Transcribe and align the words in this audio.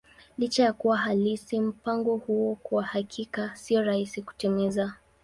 Licha 0.37 0.63
ya 0.63 0.73
kuwa 0.73 0.97
halisi, 0.97 1.59
mpango 1.59 2.15
huu 2.17 2.55
kwa 2.63 2.83
hakika 2.83 3.55
sio 3.55 3.81
rahisi 3.81 4.21
kutimiza. 4.21 4.93